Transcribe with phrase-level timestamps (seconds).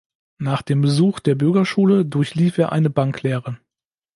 [0.39, 3.59] Nach dem Besuch der Bürgerschule durchlief er eine Banklehre.